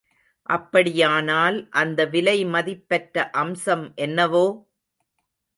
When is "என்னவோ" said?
3.97-4.45